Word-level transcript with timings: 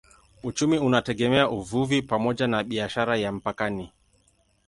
Uchumi 0.43 0.77
unategemea 0.79 1.49
uvuvi 1.49 2.01
pamoja 2.01 2.47
na 2.47 2.63
biashara 2.63 3.17
ya 3.17 3.31
mpakani. 3.31 3.91